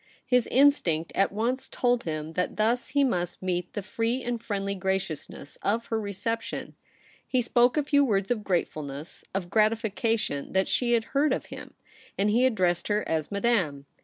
His 0.25 0.47
instinct 0.49 1.11
at 1.13 1.31
once 1.31 1.67
told 1.69 2.05
him 2.05 2.33
that 2.33 2.55
thus 2.57 2.87
he 2.87 3.03
must 3.03 3.43
meet 3.43 3.73
the 3.73 3.83
free 3.83 4.23
and 4.23 4.41
friendly 4.41 4.73
graciousness 4.73 5.59
of 5.61 5.85
her 5.85 6.01
reception. 6.01 6.73
He 7.27 7.39
spoke 7.39 7.77
a 7.77 7.83
few 7.83 8.03
words 8.03 8.31
of 8.31 8.43
gratefulness, 8.43 9.23
of 9.35 9.51
gratifi 9.51 9.93
cation 9.93 10.53
that 10.53 10.67
she 10.67 10.93
had 10.93 11.03
heard 11.13 11.31
of 11.31 11.45
him, 11.53 11.75
and 12.17 12.31
he 12.31 12.47
ad 12.47 12.55
dressed 12.55 12.87
her 12.87 13.07
as' 13.07 13.31
Madame.' 13.31 13.85